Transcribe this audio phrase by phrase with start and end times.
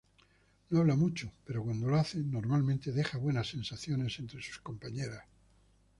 [0.71, 5.25] No habla mucho, pero cuando lo hace, normalmente deja buenas sensaciones entre sus compañeras.